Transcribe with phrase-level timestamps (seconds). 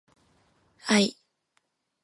[0.89, 1.13] 愛